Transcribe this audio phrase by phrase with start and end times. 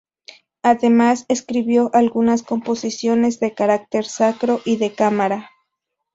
[0.63, 5.51] Además escribió algunas composiciones de carácter sacro y de cámara.